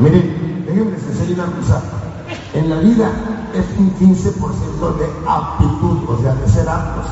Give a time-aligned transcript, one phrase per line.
[0.00, 1.82] Miren, déjenme les enseñar una cosa.
[2.54, 3.10] En la vida
[3.52, 7.04] es un 15% de aptitud, o sea, de ser aptos.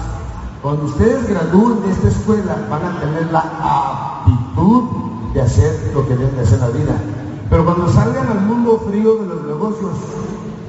[0.63, 3.45] Cuando ustedes gradúen de esta escuela, van a tener la
[4.25, 4.85] aptitud
[5.35, 6.97] de hacer lo que deben de hacer en la vida.
[7.51, 9.93] Pero cuando salgan al mundo frío de los negocios,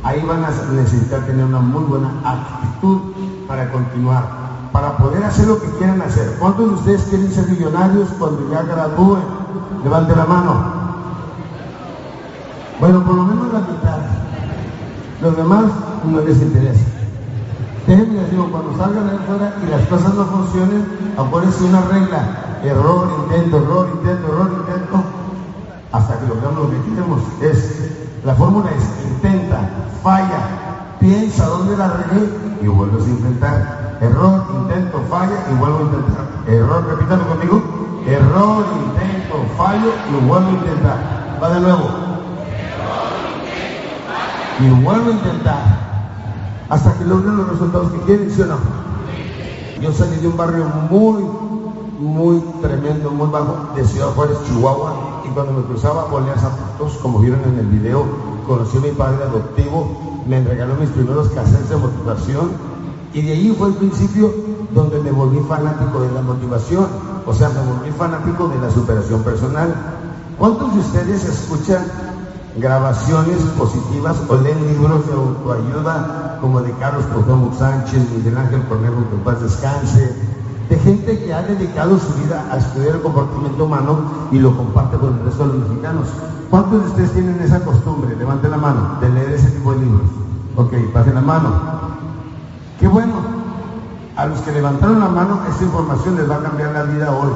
[0.03, 2.99] ahí van a necesitar tener una muy buena actitud
[3.47, 4.27] para continuar,
[4.73, 6.35] para poder hacer lo que quieran hacer.
[6.37, 9.23] ¿Cuántos de ustedes quieren ser millonarios cuando ya gradúen?
[9.85, 10.78] Levante la mano.
[12.79, 13.99] Bueno, por lo menos la mitad.
[15.21, 15.65] Los demás
[16.05, 16.85] no les interesa.
[17.85, 20.85] Déjenme les digo, cuando salgan ahí afuera y las cosas no funcionen,
[21.17, 22.59] acuérdense una regla.
[22.63, 25.03] Error, intento, error, intento, error, intento.
[25.91, 27.21] Hasta que logramos lo que queremos.
[27.41, 27.91] Es,
[28.23, 29.59] la fórmula es intenta,
[30.01, 32.29] falla, piensa dónde la regué
[32.61, 33.97] y vuelves a intentar.
[33.99, 36.25] Error, intento, falla y vuelvo a intentar.
[36.47, 37.61] Error, repítalo conmigo.
[38.07, 41.39] Error, intento, fallo y vuelvo a intentar.
[41.43, 42.08] Va de nuevo
[44.59, 45.89] y vuelvo a intentar.
[46.69, 48.57] Hasta que logren los resultados que quieren, ¿sí o no?
[49.81, 51.23] Yo salí de un barrio muy,
[51.99, 57.19] muy tremendo, muy bajo, de Ciudad Juárez, Chihuahua, y cuando me cruzaba ponía zapatos, como
[57.19, 58.05] vieron en el video,
[58.45, 62.51] conocí a mi padre adoptivo, me regaló mis primeros cassettes de motivación,
[63.13, 64.31] y de ahí fue el principio
[64.75, 66.87] donde me volví fanático de la motivación,
[67.25, 69.73] o sea, me volví fanático de la superación personal.
[70.37, 71.85] ¿Cuántos de ustedes escuchan
[72.57, 79.09] grabaciones positivas o leen libros de autoayuda como de Carlos Cuauhtémoc Sánchez, Miguel Ángel Cornejo,
[79.09, 80.15] que paz descanse,
[80.69, 83.99] de gente que ha dedicado su vida a estudiar el comportamiento humano
[84.31, 86.07] y lo comparte con el resto de los mexicanos.
[86.49, 88.15] ¿Cuántos de ustedes tienen esa costumbre?
[88.15, 90.09] Levanten la mano, de leer ese tipo de libros.
[90.55, 91.53] Ok, pasen la mano.
[92.79, 93.13] Qué bueno.
[94.15, 97.31] A los que levantaron la mano, esta información les va a cambiar la vida hoy.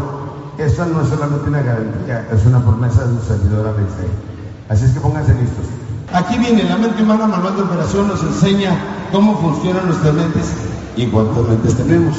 [0.57, 3.71] Esa no es solamente una garantía, es una promesa de un servidor a
[4.69, 5.65] Así es que pónganse listos.
[6.13, 8.71] Aquí viene la mente humana, manual de operación, nos enseña
[9.11, 10.45] cómo funcionan nuestras mentes
[10.95, 12.15] y cuántas mentes tenemos.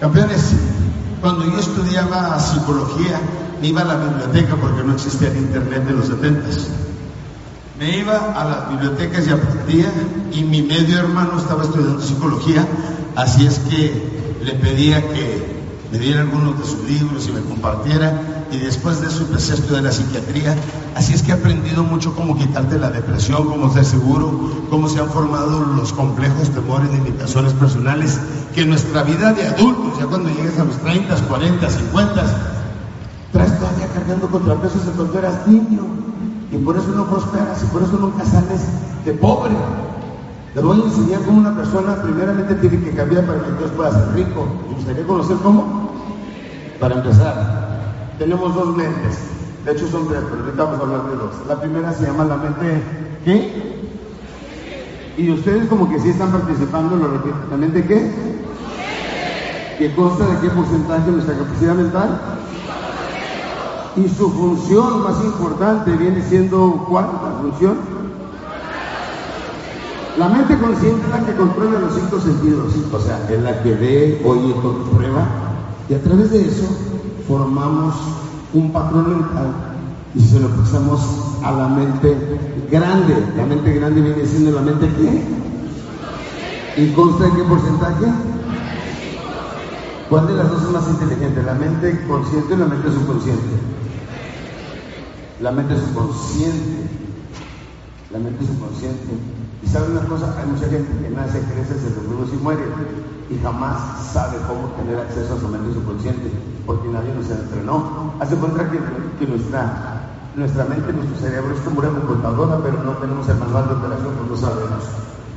[0.00, 0.52] Campeones,
[1.20, 3.20] cuando yo estudiaba psicología,
[3.60, 6.48] me iba a la biblioteca porque no existía el internet de los 70
[7.78, 9.86] me iba a las bibliotecas y aprendía
[10.32, 12.66] y mi medio hermano estaba estudiando psicología,
[13.14, 15.58] así es que le pedía que
[15.92, 19.54] me diera algunos de sus libros y me compartiera y después de eso empecé a
[19.56, 20.56] estudiar la psiquiatría,
[20.98, 24.98] así es que he aprendido mucho cómo quitarte la depresión, cómo ser seguro, cómo se
[24.98, 28.18] han formado los complejos, temores, limitaciones personales,
[28.52, 32.24] que en nuestra vida de adultos, ya cuando llegues a los 30, 40, 50,
[33.32, 35.82] traes todavía cargando contrapesos de cuando eras niño
[36.50, 38.62] y por eso no prosperas y por eso nunca sales
[39.04, 39.54] de pobre.
[40.52, 43.92] Te voy a enseñar cómo una persona primeramente tiene que cambiar para que Dios pueda
[43.92, 44.48] ser rico.
[44.68, 45.92] ¿Me gustaría conocer cómo?
[46.80, 49.37] Para empezar, tenemos dos mentes.
[49.68, 51.46] De hecho son tres, pero ahorita hablar de dos.
[51.46, 52.82] La primera se llama la mente
[53.22, 53.52] ¿qué?
[55.18, 57.36] Y ustedes como que sí están participando, lo repito.
[57.50, 58.10] ¿La mente qué?
[59.76, 62.18] ¿Que consta de qué porcentaje nuestra capacidad mental?
[63.96, 67.04] Y su función más importante viene siendo ¿cuál?
[67.22, 67.76] La función
[70.16, 73.74] la mente consciente es la que controla los cinco sentidos, o sea, es la que
[73.74, 74.54] ve, oye,
[74.96, 75.28] prueba,
[75.90, 76.66] y a través de eso
[77.28, 78.17] formamos
[78.54, 79.54] un patrón mental
[80.14, 81.00] y se lo pasamos
[81.42, 82.16] a la mente
[82.70, 83.14] grande.
[83.36, 85.22] La mente grande viene siendo la mente qué?
[86.82, 88.06] ¿Y consta de qué porcentaje?
[90.08, 91.42] ¿Cuál de las dos es más inteligente?
[91.42, 93.56] ¿La mente consciente o la mente subconsciente?
[95.40, 96.88] La mente subconsciente.
[98.10, 102.36] La mente subconsciente y sabe una cosa, hay mucha gente que nace, crece, se reproduce
[102.36, 102.62] y muere
[103.28, 106.30] y jamás sabe cómo tener acceso a su mente subconsciente,
[106.68, 108.12] porque nadie nos entrenó.
[108.20, 108.78] Hace cuenta que,
[109.18, 113.74] que nuestra, mente, nuestro cerebro es como una computadora, pero no tenemos el manual de
[113.74, 114.84] operación, pues no sabemos.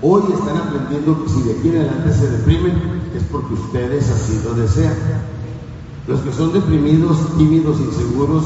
[0.02, 4.42] Hoy están aprendiendo que si de aquí en adelante se deprimen es porque ustedes así
[4.44, 4.94] lo desean.
[6.06, 8.44] Los que son deprimidos, tímidos, inseguros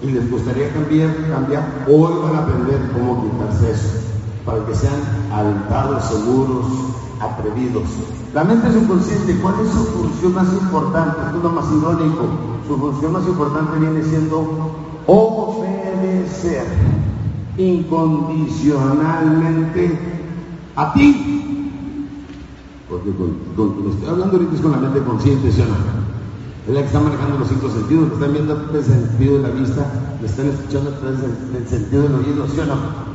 [0.00, 4.01] y les gustaría cambiar, cambiar, hoy van a aprender cómo quitarse eso
[4.44, 5.00] para que sean
[5.32, 6.66] alentados, seguros,
[7.20, 7.84] atrevidos.
[8.34, 11.22] La mente subconsciente, ¿cuál es su función más importante?
[11.26, 12.28] Esto es lo más irónico.
[12.66, 14.72] Su función más importante viene siendo
[15.06, 16.66] obedecer
[17.58, 19.98] incondicionalmente
[20.76, 21.68] a ti.
[22.88, 23.36] Porque con,
[23.90, 25.74] estoy hablando ahorita es con la mente consciente, ¿sí o no?
[26.66, 29.50] Es la que está manejando los cinco sentidos, que están viendo del sentido de la
[29.50, 29.86] vista,
[30.20, 33.11] me están escuchando del sentido del oído, ¿sí o no?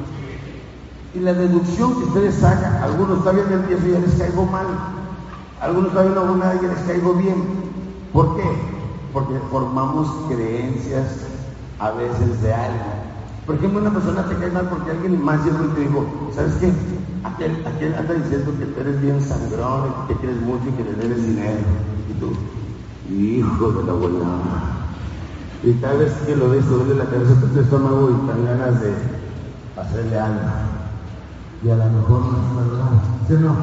[1.14, 4.68] Y la deducción que ustedes hagan, algunos todavía me empiezo y ya les caigo mal,
[5.62, 7.36] algunos todavía no hago nada y ya les caigo bien.
[8.14, 8.44] ¿Por qué?
[9.14, 11.08] Porque formamos creencias
[11.80, 13.08] a veces de algo.
[13.46, 16.06] Por ejemplo, una persona te cae mal porque alguien más llegó y te dijo,
[16.36, 16.72] ¿sabes qué?
[17.24, 20.84] Aquel, aquel anda diciendo que tú eres bien sangrón, que te quieres mucho y que
[20.84, 21.60] le debes dinero.
[22.10, 22.34] Y tú,
[23.14, 24.26] hijo de la abuela.
[25.64, 28.94] Y cada vez que lo ves, duele la cabeza, tu estómago y te ganas de
[29.78, 30.77] hacerle algo.
[31.64, 32.90] Y a lo mejor no es verdad.
[33.28, 33.56] ¿Sí o no?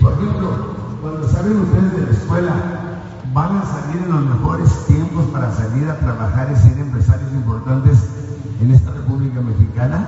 [0.00, 0.50] Por ejemplo,
[1.00, 2.52] cuando salen ustedes de la escuela,
[3.32, 7.98] van a salir en los mejores tiempos para salir a trabajar y ser empresarios importantes
[8.60, 10.06] en esta República Mexicana.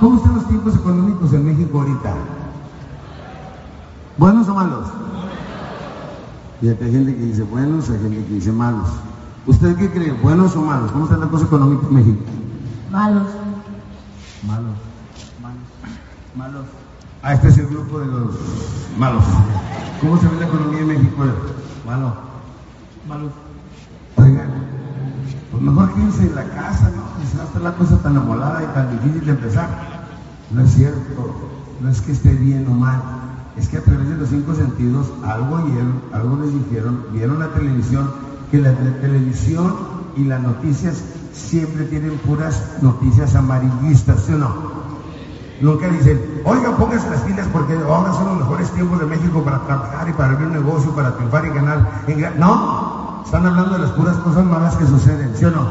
[0.00, 2.14] ¿Cómo están los tiempos económicos en México ahorita?
[4.16, 4.88] ¿Buenos o malos?
[6.62, 8.88] Y hay gente que dice buenos, hay gente que dice malos.
[9.46, 10.12] ¿Usted qué cree?
[10.12, 10.90] ¿Buenos o malos?
[10.90, 12.22] ¿Cómo está la cosa económica en México?
[12.90, 13.26] Malos.
[14.46, 14.93] Malos.
[16.36, 16.66] Malos.
[17.22, 18.34] Ah, este es el grupo de los
[18.98, 19.24] malos.
[20.00, 21.24] ¿Cómo se ve la economía en México?
[21.86, 22.14] Malo.
[23.08, 23.32] Malos.
[24.16, 24.48] Oigan,
[25.50, 27.28] pues mejor quédense en la casa, ¿no?
[27.28, 29.68] Si no está la cosa tan amolada y tan difícil de empezar.
[30.50, 31.50] No es cierto.
[31.80, 33.02] No es que esté bien o mal
[33.56, 37.48] es que a través de los cinco sentidos algo oyeron, algo les dijeron, vieron la
[37.48, 38.10] televisión,
[38.50, 39.74] que la, televisión
[40.16, 41.02] y las noticias
[41.32, 44.83] siempre tienen puras noticias amarillistas, ¿sí o no?
[45.60, 49.60] Nunca dicen, oiga, póngase las pilas porque ahora son los mejores tiempos de México para
[49.60, 52.04] trabajar y para abrir un negocio, para triunfar y ganar.
[52.38, 55.66] No, están hablando de las puras cosas malas que suceden, ¿sí o no?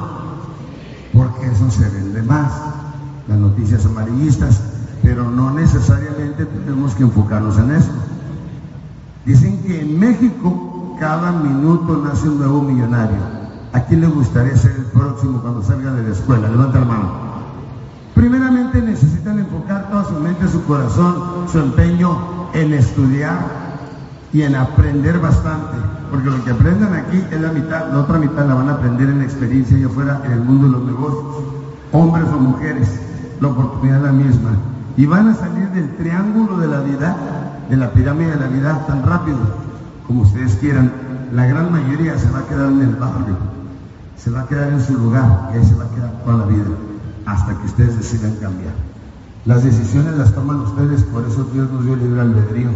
[1.14, 2.52] Porque eso se vende más,
[3.28, 4.62] las noticias amarillistas
[5.04, 7.92] pero no necesariamente tenemos que enfocarnos en eso.
[9.26, 13.18] Dicen que en México cada minuto nace un nuevo millonario.
[13.74, 16.48] ¿A quién le gustaría ser el próximo cuando salga de la escuela?
[16.48, 17.12] Levanta la mano.
[18.86, 23.40] Necesitan enfocar toda su mente, su corazón, su empeño en estudiar
[24.34, 25.78] y en aprender bastante.
[26.12, 29.10] Porque lo que aprendan aquí es la mitad, la otra mitad la van a aprender
[29.10, 31.44] en experiencia y afuera en el mundo de los negocios.
[31.94, 33.00] Hombres o mujeres,
[33.40, 34.50] la oportunidad es la misma
[34.98, 37.16] y van a salir del triángulo de la vida,
[37.70, 39.38] de la pirámide de la vida tan rápido
[40.06, 40.92] como ustedes quieran.
[41.34, 43.38] La gran mayoría se va a quedar en el barrio,
[44.18, 46.46] se va a quedar en su lugar y ahí se va a quedar toda la
[46.46, 46.93] vida
[47.26, 48.74] hasta que ustedes decidan cambiar.
[49.46, 52.70] Las decisiones las toman ustedes, por eso Dios nos dio libre albedrío.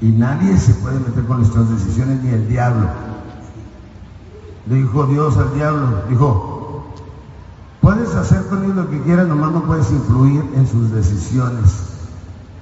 [0.00, 2.88] Y nadie se puede meter con nuestras decisiones, ni el diablo.
[4.68, 6.58] Le dijo Dios al diablo, dijo,
[7.80, 11.88] Puedes hacer con él lo que quieras, nomás no puedes influir en sus decisiones.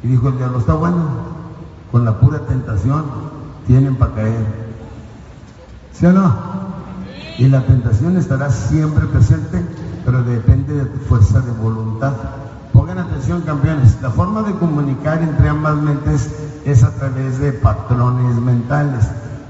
[0.02, 0.98] Y dijo el diablo, está bueno,
[1.90, 3.04] con la pura tentación
[3.66, 4.46] tienen para caer.
[5.92, 6.32] ¿Sí o no?
[7.38, 9.64] Y la tentación estará siempre presente,
[10.06, 12.12] pero depende de tu fuerza de voluntad.
[12.72, 14.00] Pongan atención, campeones.
[14.00, 16.30] La forma de comunicar entre ambas mentes
[16.64, 19.04] es a través de patrones mentales.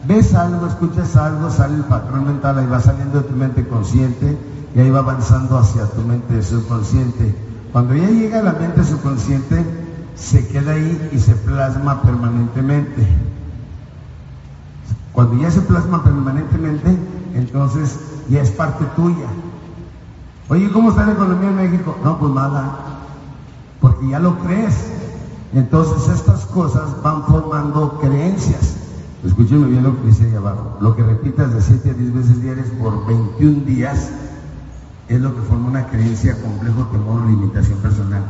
[0.09, 4.39] Ves algo, escuchas algo, sale el patrón mental, ahí va saliendo de tu mente consciente
[4.75, 7.35] y ahí va avanzando hacia tu mente subconsciente.
[7.73, 9.63] Cuando ya llega a la mente subconsciente,
[10.15, 13.07] se queda ahí y se plasma permanentemente.
[15.13, 16.97] Cuando ya se plasma permanentemente,
[17.35, 17.99] entonces
[18.31, 19.27] ya es parte tuya.
[20.49, 21.97] Oye, ¿cómo está la economía en México?
[22.05, 22.77] No, pues nada,
[23.81, 24.93] porque ya lo crees.
[25.53, 28.77] Entonces estas cosas van formando creencias.
[29.25, 30.77] Escúcheme bien lo que dice ahí abajo.
[30.81, 34.11] Lo que repitas de 7 a 10 veces diarias por 21 días
[35.09, 38.23] es lo que forma una creencia, complejo, temor o limitación personal.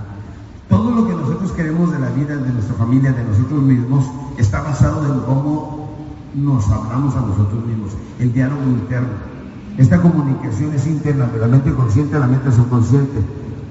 [0.71, 4.05] Todo lo que nosotros queremos de la vida, de nuestra familia, de nosotros mismos,
[4.38, 5.91] está basado en cómo
[6.35, 9.36] nos hablamos a nosotros mismos, el diálogo interno.
[9.78, 13.23] Esta comunicación es interna, de la mente consciente a la mente subconsciente.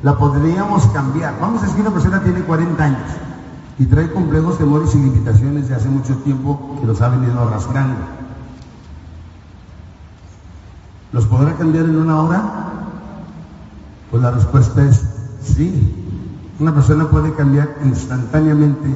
[0.04, 1.36] La podríamos cambiar.
[1.42, 3.10] Vamos a decir que una persona tiene 40 años
[3.80, 7.96] y trae complejos, temores y limitaciones de hace mucho tiempo que los ha venido arrastrando.
[11.12, 12.44] ¿Los podrá cambiar en una hora?
[14.12, 15.02] Pues la respuesta es
[15.42, 15.94] sí.
[16.60, 18.90] Una persona puede cambiar instantáneamente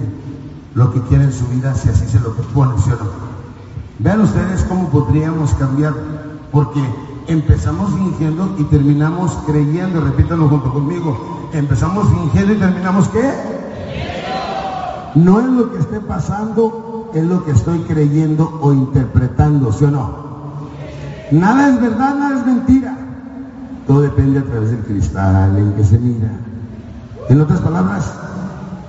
[0.76, 3.30] lo que quiere en su vida si así se lo propone, ¿sí o no?
[4.00, 5.94] Vean ustedes cómo podríamos cambiar,
[6.52, 6.82] porque
[7.28, 13.32] empezamos fingiendo y terminamos creyendo, repítanlo junto conmigo, empezamos fingiendo y terminamos ¿qué?
[15.16, 19.92] No es lo que esté pasando, es lo que estoy creyendo o interpretando, ¿sí o
[19.92, 20.30] no?
[21.32, 22.98] Nada es verdad, nada es mentira.
[23.88, 26.30] Todo depende a través del cristal en que se mira.
[27.28, 28.12] En otras palabras,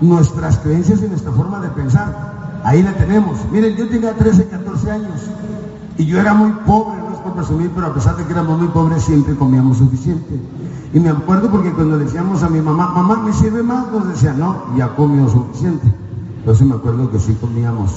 [0.01, 3.39] nuestras creencias y nuestra forma de pensar, ahí la tenemos.
[3.51, 5.21] Miren, yo tenía 13, 14 años
[5.97, 9.03] y yo era muy pobre, por presumir, pero a pesar de que éramos muy pobres,
[9.03, 10.41] siempre comíamos suficiente.
[10.93, 13.91] Y me acuerdo porque cuando decíamos a mi mamá, mamá, ¿me sirve más?
[13.93, 15.87] Nos decía, no, ya comió suficiente.
[16.39, 17.93] Entonces me acuerdo que sí comíamos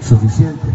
[0.00, 0.68] suficiente.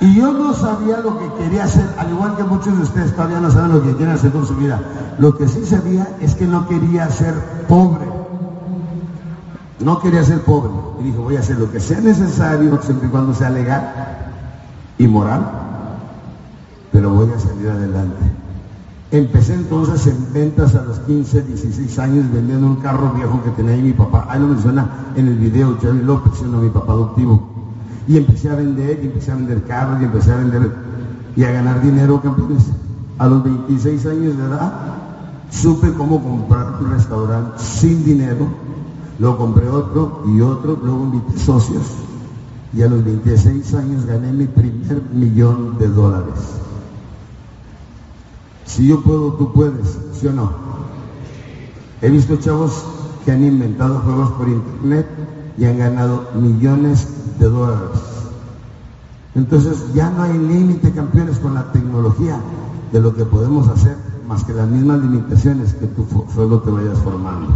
[0.00, 3.40] Y yo no sabía lo que quería hacer, al igual que muchos de ustedes todavía
[3.40, 4.80] no saben lo que quieren hacer con su vida.
[5.18, 7.34] Lo que sí sabía es que no quería ser
[7.68, 8.06] pobre.
[9.80, 10.70] No quería ser pobre.
[11.00, 14.15] Y dijo, voy a hacer lo que sea necesario, siempre y cuando sea legal
[14.98, 15.46] y moral,
[16.92, 18.36] pero voy a salir adelante.
[19.10, 23.74] Empecé entonces en ventas a los 15, 16 años vendiendo un carro viejo que tenía
[23.74, 24.26] ahí mi papá.
[24.28, 27.48] Ahí lo menciona en el video Jerry López, siendo mi papá adoptivo.
[28.08, 30.72] Y empecé a vender, y empecé a vender carros, y empecé a vender
[31.36, 32.64] y a ganar dinero, campeones.
[33.18, 34.72] A los 26 años de edad,
[35.50, 38.48] supe cómo comprar un restaurante sin dinero.
[39.18, 41.84] Luego compré otro y otro, luego invité socios.
[42.72, 46.34] Y a los 26 años gané mi primer millón de dólares.
[48.64, 50.50] Si yo puedo, tú puedes, ¿sí o no?
[52.02, 52.84] He visto chavos
[53.24, 55.06] que han inventado juegos por internet
[55.56, 57.08] y han ganado millones
[57.38, 58.00] de dólares.
[59.34, 62.38] Entonces ya no hay límite, campeones, con la tecnología
[62.92, 63.96] de lo que podemos hacer,
[64.26, 67.48] más que las mismas limitaciones que tú solo te vayas formando.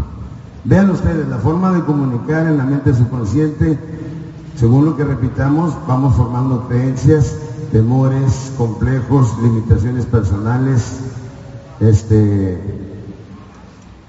[0.65, 3.79] Vean ustedes, la forma de comunicar en la mente subconsciente,
[4.57, 7.35] según lo que repitamos, vamos formando creencias,
[7.73, 11.01] temores, complejos, limitaciones personales,
[11.81, 12.61] este,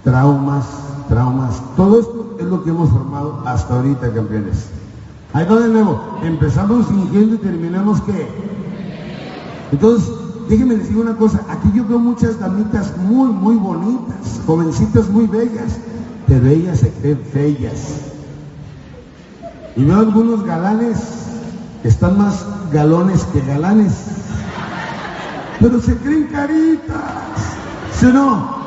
[0.03, 0.65] traumas,
[1.07, 1.61] traumas.
[1.75, 4.69] Todo esto es lo que hemos formado hasta ahorita, campeones.
[5.33, 6.01] Ahí va de nuevo.
[6.23, 8.27] Empezamos fingiendo y terminamos qué.
[9.71, 10.11] Entonces,
[10.49, 11.45] déjenme decir una cosa.
[11.49, 15.77] Aquí yo veo muchas damitas muy, muy bonitas, jovencitas muy bellas,
[16.27, 18.10] pero ellas se creen feas.
[19.75, 20.97] Y veo algunos galanes
[21.81, 23.93] que están más galones que galanes,
[25.59, 26.97] pero se creen caritas.
[27.97, 28.61] ¿Sí o no?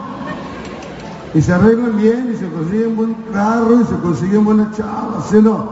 [1.35, 5.37] Y se arreglan bien y se consiguen buen carro y se consiguen buenas chavas, ¿sí
[5.37, 5.69] o no?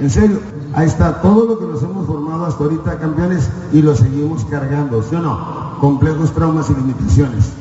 [0.00, 0.40] En serio,
[0.74, 5.02] ahí está todo lo que nos hemos formado hasta ahorita, campeones, y lo seguimos cargando,
[5.02, 5.78] ¿sí o no?
[5.80, 7.52] Complejos, traumas y limitaciones.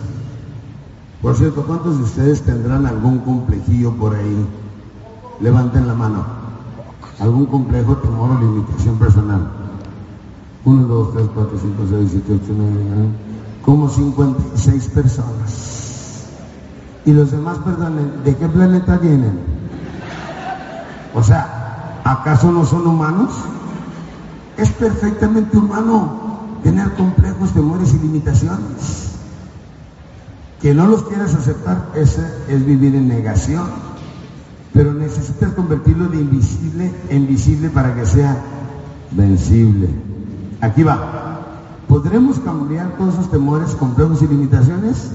[1.22, 4.46] Por cierto, ¿cuántos de ustedes tendrán algún complejillo por ahí?
[5.40, 6.41] Levanten la mano.
[7.22, 9.52] ¿Algún complejo, temor o limitación personal?
[10.66, 13.10] 1, 2, 3, 4, 5, 6, 7, 8, 9, 9.
[13.64, 16.28] Como 56 personas.
[17.06, 19.40] Y los demás, perdón, ¿de qué planeta vienen?
[21.14, 21.62] O sea,
[22.04, 23.32] ¿Acaso no son humanos?
[24.58, 29.12] Es perfectamente humano tener complejos, temores y limitaciones.
[30.62, 33.91] Que no los quieras aceptar, ese es vivir en negación.
[34.74, 38.38] Pero necesitas convertirlo de invisible en visible para que sea
[39.12, 39.90] vencible.
[40.62, 41.40] Aquí va.
[41.88, 45.12] ¿Podremos cambiar todos esos temores, complejos y limitaciones?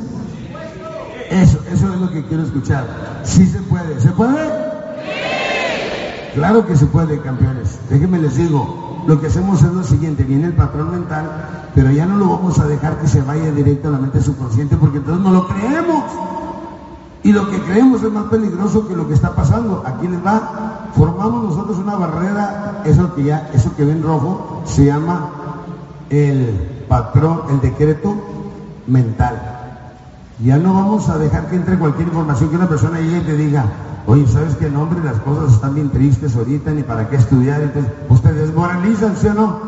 [1.31, 2.87] Eso, eso es lo que quiero escuchar.
[3.25, 3.99] Sí se puede.
[4.01, 4.67] ¿Se puede?
[6.35, 7.79] Claro que se puede, campeones.
[7.89, 11.25] Déjenme les digo, lo que hacemos es lo siguiente, viene el patrón mental,
[11.75, 14.77] pero ya no lo vamos a dejar que se vaya directo a la mente subconsciente
[14.77, 16.05] porque entonces no lo creemos.
[17.27, 19.83] Y lo que creemos es más peligroso que lo que está pasando.
[19.85, 24.85] Aquí les va, formamos nosotros una barrera, eso que ya, eso que ven rojo, se
[24.85, 25.31] llama
[26.09, 28.15] el patrón, el decreto
[28.87, 29.43] mental.
[30.39, 33.37] Ya no vamos a dejar que entre cualquier información que una persona llegue y te
[33.37, 33.65] diga,
[34.07, 35.01] Oye, ¿sabes qué nombre?
[35.03, 37.61] Las cosas están bien tristes ahorita, ni para qué estudiar.
[37.61, 39.59] Entonces, ustedes desmoralizan, ¿sí o no?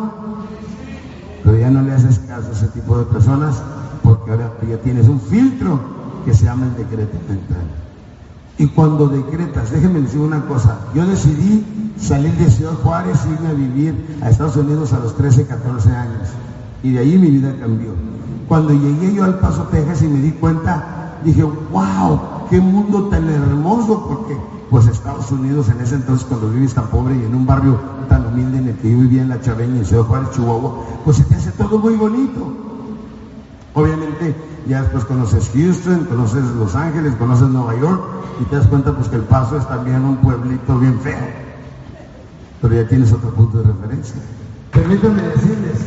[1.42, 3.60] Pero ya no le haces caso a ese tipo de personas
[4.04, 5.97] porque ahora ya tienes un filtro
[6.28, 7.64] que se llama el decreto mental.
[8.58, 11.64] Y cuando decretas, déjenme decir una cosa, yo decidí
[11.98, 15.88] salir de Ciudad Juárez y irme a vivir a Estados Unidos a los 13, 14
[15.90, 16.28] años.
[16.82, 17.92] Y de ahí mi vida cambió.
[18.46, 22.20] Cuando llegué yo al Paso, Texas y me di cuenta, dije, wow,
[22.50, 24.36] qué mundo tan hermoso, porque
[24.68, 27.80] pues Estados Unidos en ese entonces cuando vives tan pobre y en un barrio
[28.10, 31.16] tan humilde en el que yo vivía en La Chaveña, en Ciudad Juárez, Chihuahua, pues
[31.16, 32.67] se te hace todo muy bonito.
[33.78, 34.34] Obviamente
[34.66, 38.02] ya después conoces Houston, conoces Los Ángeles, conoces Nueva York
[38.40, 41.16] y te das cuenta pues que El Paso es también un pueblito bien feo.
[42.60, 44.16] Pero ya tienes otro punto de referencia.
[44.72, 45.78] Permítanme decirles,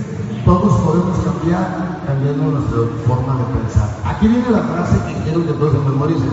[0.45, 3.89] todos podemos cambiar cambiando nuestra forma de pensar.
[4.05, 6.31] Aquí viene la frase que quiero que todos memoricen.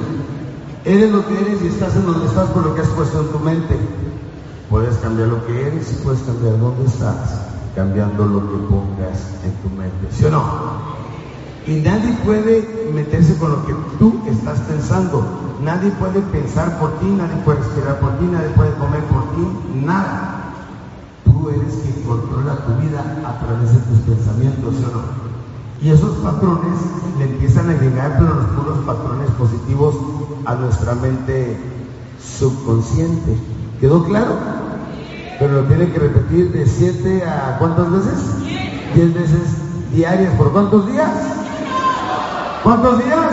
[0.84, 3.32] Eres lo que eres y estás en donde estás por lo que has puesto en
[3.32, 3.76] tu mente.
[4.70, 7.40] Puedes cambiar lo que eres y puedes cambiar dónde estás,
[7.74, 10.06] cambiando lo que pongas en tu mente.
[10.12, 10.97] ¿Sí o no?
[11.68, 15.22] Y nadie puede meterse con lo que tú estás pensando.
[15.62, 19.84] Nadie puede pensar por ti, nadie puede respirar por ti, nadie puede comer por ti,
[19.84, 20.54] nada.
[21.24, 25.02] Tú eres quien controla tu vida a través de tus pensamientos, ¿sí o no?
[25.82, 26.78] Y esos patrones
[27.18, 29.94] le empiezan a llegar, pero los puros patrones positivos,
[30.46, 31.58] a nuestra mente
[32.18, 33.36] subconsciente.
[33.78, 34.36] ¿Quedó claro?
[35.38, 38.18] pero lo tiene que repetir de 7 a cuántas veces?
[38.94, 39.40] 10 veces
[39.94, 40.34] diarias.
[40.34, 41.10] ¿Por cuántos días?
[42.68, 43.32] ¿Cuántos días?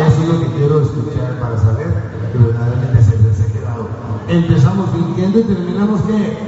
[0.00, 1.92] Eso es lo que quiero escuchar para saber
[2.32, 3.86] que verdaderamente se les ha quedado.
[4.28, 6.38] Empezamos fingiendo y terminamos qué?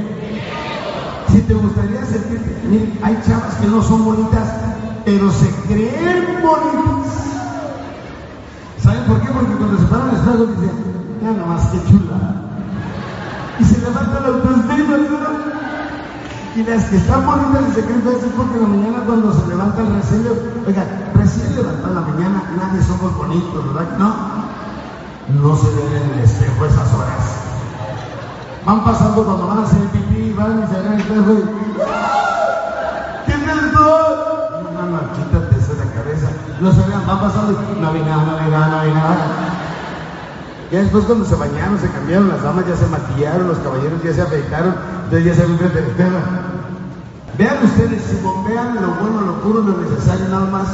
[1.28, 4.48] Si te gustaría sentirte, miren, hay chavas que no son bonitas,
[5.04, 7.12] pero se creen bonitas.
[8.82, 9.28] ¿Saben por qué?
[9.28, 10.70] Porque cuando se paran al espejo dicen,
[11.20, 12.40] ya nomás que chula.
[13.58, 14.96] Y se levanta la autoestima,
[16.56, 19.30] Y las que están bonitas y se creen feas es porque en la mañana cuando
[19.34, 20.24] se levanta el recién,
[20.66, 20.86] oiga,
[21.20, 23.96] recién levantado en la mañana, nadie somos bonitos, ¿verdad?
[23.98, 24.14] No,
[25.40, 27.40] no se ven en el espejo esas horas.
[28.64, 31.42] Van pasando cuando van a hacer pipí, van y se ven en el espejo y
[33.26, 34.62] ¿Quién es todo?
[34.62, 36.28] No, no, no, quítate eso de la cabeza.
[36.60, 39.16] No se vean, van pasando y Navidad, Navidad, Navidad.
[40.70, 44.12] Ya después cuando se bañaron, se cambiaron, las damas ya se maquillaron, los caballeros ya
[44.12, 46.20] se afeitaron, entonces ya se ven frente al tema.
[47.38, 50.66] Vean ustedes, si bombean lo bueno, lo puro, lo necesario nada más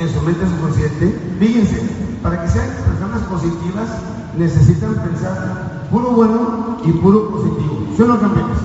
[0.00, 1.82] en su mente subconsciente, fíjense,
[2.22, 3.88] para que sean personas positivas
[4.36, 7.78] necesitan pensar puro bueno y puro positivo.
[7.94, 8.58] ¿Sí o no, campeones?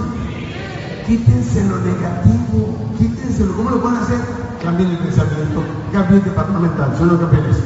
[1.05, 3.53] Quítense lo negativo, quítenselo.
[3.57, 4.19] ¿Cómo lo pueden hacer?
[4.63, 5.61] Cambien el pensamiento,
[5.91, 6.93] cambien el departamental.
[6.97, 7.57] ¿Sí o no, campeones?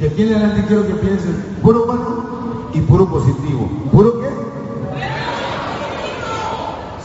[0.00, 2.24] De aquí en adelante quiero que piensen puro bueno
[2.72, 3.68] y puro positivo.
[3.92, 4.28] ¿Puro qué?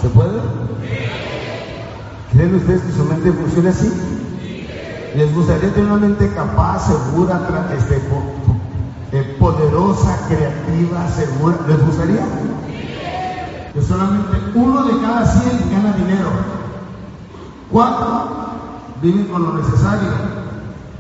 [0.02, 0.40] ¿Se puede?
[2.32, 3.92] ¿Creen ustedes que su mente funciona así?
[5.15, 7.39] ¿Les gustaría tener una mente capaz, segura,
[7.77, 8.01] este,
[9.12, 11.58] eh, poderosa, creativa, segura?
[11.67, 12.25] ¿Les gustaría?
[13.74, 16.29] Que solamente uno de cada cien gana dinero.
[17.72, 18.27] Cuatro
[19.03, 20.10] viven con lo necesario.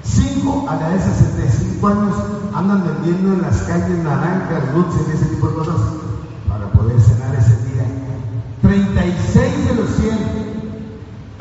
[0.03, 2.15] Cinco a la de 65 años
[2.53, 5.81] andan vendiendo en las calles naranjas, dulces y ese tipo de cosas
[6.47, 7.85] para poder cenar ese día.
[8.61, 10.62] 36 de los 100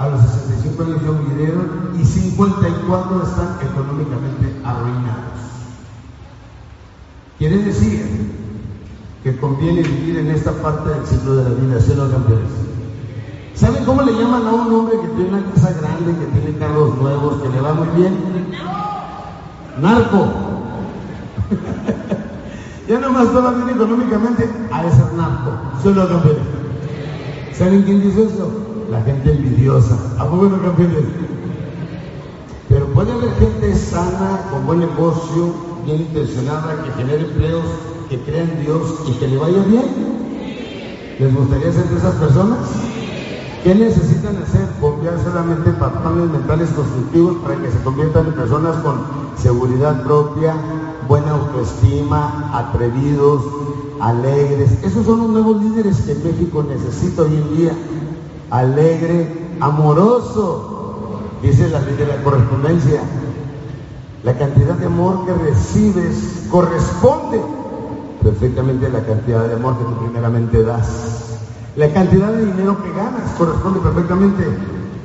[0.03, 5.39] a los 65 años ya murieron y 54 están económicamente arruinados.
[7.39, 8.33] Quiere decir
[9.23, 12.51] que conviene vivir en esta parte del ciclo de la vida, ¿sí los campeones?
[13.55, 16.99] ¿Saben cómo le llaman a un hombre que tiene una casa grande, que tiene carros
[16.99, 18.17] nuevos, que le va muy bien?
[19.81, 20.27] Narco.
[22.89, 25.53] ya nomás todo bien económicamente, a ese narco.
[25.81, 26.43] Solo campeones.
[27.57, 28.72] ¿Saben quién dice eso?
[28.93, 29.97] La gente envidiosa.
[30.19, 30.59] ¿A poco no?
[32.69, 35.55] Pero puede haber gente sana, con buen negocio,
[35.87, 37.65] bien intencionada, que genere empleos,
[38.11, 39.85] que crea en Dios y que le vaya bien.
[41.19, 42.59] ¿Les gustaría ser de esas personas?
[43.65, 44.69] ¿Qué necesitan hacer?
[44.79, 49.01] Bombear solamente patrones mentales constructivos para que se conviertan en personas con
[49.39, 50.55] seguridad propia,
[51.09, 53.43] buena autoestima, atrevidos,
[54.01, 54.71] alegres.
[54.83, 57.73] Esos son los nuevos líderes que México necesita hoy en día.
[58.53, 63.01] Alegre, amoroso, dice la ley de la correspondencia.
[64.25, 67.41] La cantidad de amor que recibes corresponde
[68.23, 71.39] perfectamente a la cantidad de amor que tú primeramente das.
[71.77, 74.45] La cantidad de dinero que ganas corresponde perfectamente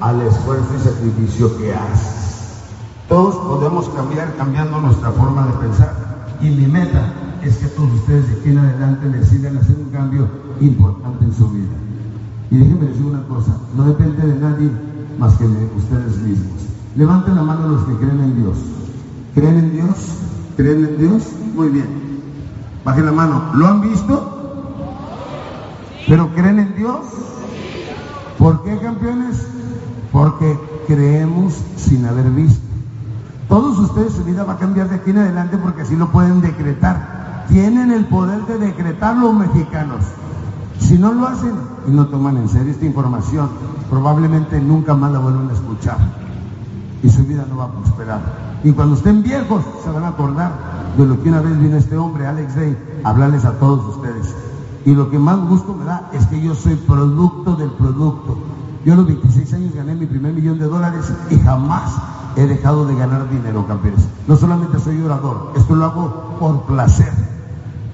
[0.02, 2.64] al esfuerzo y sacrificio que haces.
[3.08, 5.94] Todos podemos cambiar cambiando nuestra forma de pensar.
[6.42, 10.28] Y mi meta es que todos ustedes de aquí en adelante decidan hacer un cambio
[10.60, 11.87] importante en su vida.
[12.50, 14.72] Y déjenme decir una cosa, no depende de nadie
[15.20, 16.62] más que de ustedes mismos.
[16.96, 18.58] Levanten la mano los que creen en Dios.
[19.36, 19.98] ¿Creen en Dios?
[20.56, 21.24] ¿Creen en Dios?
[21.56, 21.88] Muy bien.
[22.84, 23.52] Bajen la mano.
[23.54, 24.34] ¿Lo han visto?
[26.08, 27.02] ¿Pero creen en Dios?
[28.38, 29.46] ¿Por qué campeones?
[30.12, 30.58] Porque
[30.88, 32.66] creemos sin haber visto.
[33.50, 36.42] Todos ustedes su vida va a cambiar de aquí en adelante porque así lo pueden
[36.42, 37.46] decretar.
[37.50, 40.04] Tienen el poder de decretar los mexicanos.
[40.80, 41.54] Si no lo hacen
[41.92, 43.50] no toman en serio esta información,
[43.90, 45.98] probablemente nunca más la vuelvan a escuchar.
[47.04, 48.20] Y su vida no va a prosperar.
[48.64, 50.52] Y cuando estén viejos se van a acordar
[50.98, 54.36] de lo que una vez vino este hombre, Alex Day, a hablarles a todos ustedes.
[54.86, 58.38] Y lo que más gusto me da es que yo soy producto del producto.
[58.86, 61.92] Yo a los 26 años gané mi primer millón de dólares y jamás
[62.38, 64.08] he dejado de ganar dinero, campeones.
[64.28, 67.12] No solamente soy orador, esto lo hago por placer,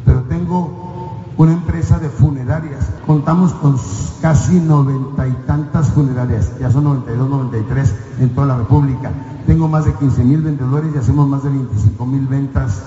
[0.06, 2.88] pero tengo una empresa de funerarias.
[3.06, 3.78] Contamos con
[4.22, 9.12] casi noventa y tantas funerarias, ya son 92, 93 en toda la República.
[9.46, 12.82] Tengo más de 15 mil vendedores y hacemos más de 25 mil ventas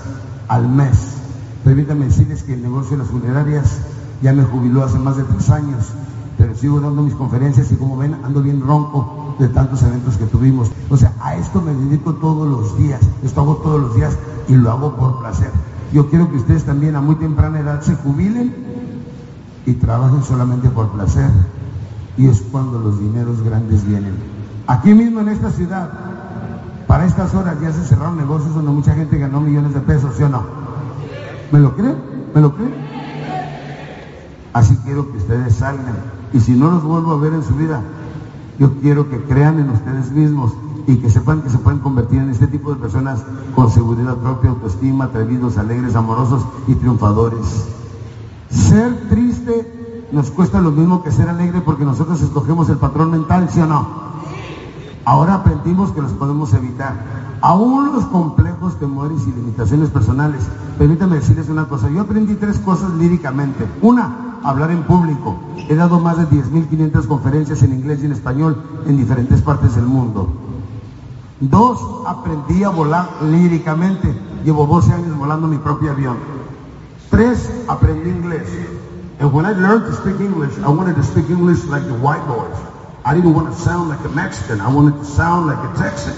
[0.47, 1.17] al mes.
[1.63, 3.77] Permítanme decirles que el negocio de las funerarias
[4.23, 5.85] ya me jubiló hace más de tres años,
[6.35, 10.25] pero sigo dando mis conferencias y como ven ando bien ronco de tantos eventos que
[10.25, 10.71] tuvimos.
[10.89, 14.55] O sea, a esto me dedico todos los días, esto hago todos los días y
[14.55, 15.51] lo hago por placer.
[15.93, 18.86] Yo quiero que ustedes también a muy temprana edad se jubilen
[19.67, 21.29] y trabajen solamente por placer.
[22.17, 24.15] Y es cuando los dineros grandes vienen.
[24.65, 25.89] Aquí mismo en esta ciudad,
[26.87, 30.23] para estas horas ya se cerraron negocios donde mucha gente ganó millones de pesos, ¿sí
[30.23, 30.41] o no?
[31.51, 31.97] ¿Me lo creen?
[32.33, 32.73] ¿Me lo creen?
[34.53, 35.97] Así quiero que ustedes salgan.
[36.31, 37.81] Y si no los vuelvo a ver en su vida,
[38.57, 40.53] yo quiero que crean en ustedes mismos
[40.87, 43.19] y que sepan que se pueden convertir en este tipo de personas
[43.53, 47.67] con seguridad propia, autoestima, atrevidos, alegres, amorosos y triunfadores.
[48.49, 53.49] Ser triste nos cuesta lo mismo que ser alegre porque nosotros escogemos el patrón mental,
[53.49, 54.07] ¿sí o no?
[55.05, 56.93] Ahora aprendimos que los podemos evitar.
[57.41, 60.41] Aún los complejos, temores y limitaciones personales.
[60.77, 61.89] Permítanme decirles una cosa.
[61.89, 63.65] Yo aprendí tres cosas líricamente.
[63.81, 65.37] Una, hablar en público.
[65.69, 69.85] He dado más de 10.500 conferencias en inglés y en español en diferentes partes del
[69.85, 70.27] mundo.
[71.39, 74.13] Dos, aprendí a volar líricamente.
[74.43, 76.36] Llevo 12 años volando mi propio avión.
[77.09, 78.47] Tres, aprendí inglés.
[79.19, 82.25] And when I learned to speak English, I wanted to speak English like the white
[82.27, 82.57] boys.
[83.03, 84.59] I didn't want to sound like a Mexican.
[84.61, 86.13] I wanted to sound like a Texan.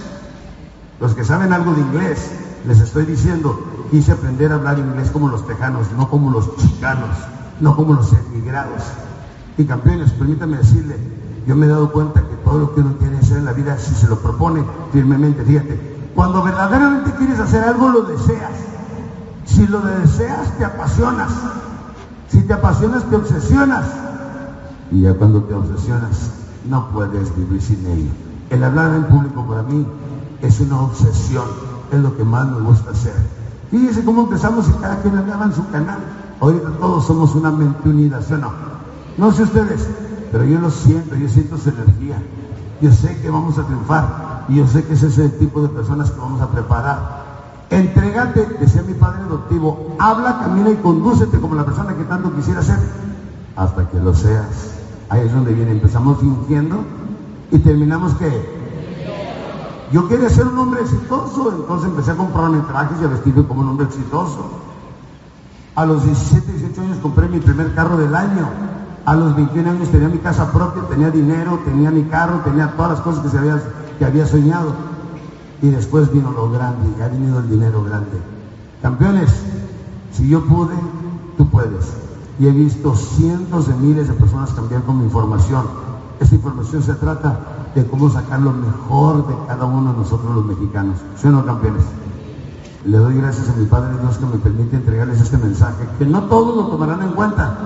[0.99, 2.31] Los que saben algo de inglés,
[2.65, 3.57] les estoy diciendo,
[3.91, 7.15] quise aprender a hablar inglés como los tejanos, no como los chicanos,
[7.61, 8.83] no como los emigrados.
[9.57, 10.97] Y campeones, permítame decirle,
[11.45, 13.77] yo me he dado cuenta que todo lo que uno quiere hacer en la vida,
[13.77, 15.79] si se lo propone firmemente, fíjate,
[16.15, 18.68] cuando verdaderamente quieres hacer algo, lo deseas.
[19.49, 21.31] Si lo deseas, te apasionas.
[22.29, 23.85] Si te apasionas, te obsesionas.
[24.91, 26.31] Y ya cuando te obsesionas,
[26.69, 28.11] no puedes vivir sin ello.
[28.49, 29.85] El hablar en público para mí
[30.41, 31.45] es una obsesión,
[31.91, 33.13] es lo que más me gusta hacer.
[33.71, 35.99] Fíjense cómo empezamos y cada quien hablaba en su canal.
[36.39, 38.51] Ahorita todos somos una mente unida, ¿sí o no?
[39.17, 39.87] No sé ustedes,
[40.31, 42.21] pero yo lo siento, yo siento su energía.
[42.81, 46.09] Yo sé que vamos a triunfar y yo sé que es ese tipo de personas
[46.11, 47.28] que vamos a preparar.
[47.69, 52.63] Entrégate, decía mi padre adoptivo, habla, camina y condúcete como la persona que tanto quisiera
[52.63, 52.79] ser,
[53.55, 54.73] hasta que lo seas.
[55.09, 56.83] Ahí es donde viene, empezamos fingiendo
[57.51, 58.59] y terminamos que
[59.91, 63.61] yo quería ser un hombre exitoso, entonces empecé a comprarme trajes y a vestirme como
[63.61, 64.49] un hombre exitoso.
[65.75, 68.49] A los 17, 18 años compré mi primer carro del año.
[69.05, 72.91] A los 21 años tenía mi casa propia, tenía dinero, tenía mi carro, tenía todas
[72.91, 73.59] las cosas que, se había,
[73.97, 74.88] que había soñado.
[75.61, 78.17] Y después vino lo grande, ha venido el dinero grande.
[78.81, 79.29] Campeones,
[80.13, 80.75] si yo pude,
[81.37, 81.93] tú puedes.
[82.39, 85.65] Y he visto cientos de miles de personas cambiar con mi información.
[86.19, 87.39] Esta información se trata
[87.75, 90.97] de cómo sacar lo mejor de cada uno de nosotros los mexicanos.
[91.17, 91.83] ¿Sí o no, campeones?
[92.85, 96.23] Le doy gracias a mi Padre Dios que me permite entregarles este mensaje, que no
[96.23, 97.57] todos lo tomarán en cuenta,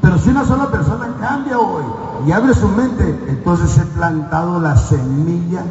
[0.00, 1.84] pero si una sola persona cambia hoy
[2.26, 5.62] y abre su mente, entonces he plantado la semilla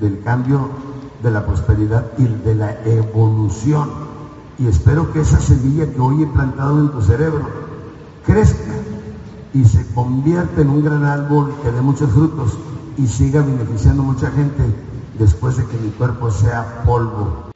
[0.00, 0.68] del cambio,
[1.22, 3.88] de la prosperidad y de la evolución.
[4.58, 7.48] Y espero que esa semilla que hoy he plantado en tu cerebro
[8.26, 8.72] crezca
[9.52, 12.56] y se convierta en un gran árbol que dé muchos frutos
[12.96, 14.62] y siga beneficiando mucha gente
[15.18, 17.49] después de que mi cuerpo sea polvo